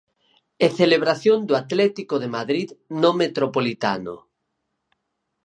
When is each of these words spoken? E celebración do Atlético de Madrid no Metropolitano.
E 0.65 0.67
celebración 0.79 1.37
do 1.47 1.53
Atlético 1.63 2.15
de 2.23 2.29
Madrid 2.37 2.69
no 3.01 3.11
Metropolitano. 3.21 4.15